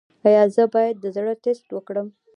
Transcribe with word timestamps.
ایا 0.27 0.43
زه 0.55 0.63
باید 0.73 0.95
د 0.99 1.05
زړه 1.15 1.33
ټسټ 1.43 1.67
وکړم؟ 1.73 2.07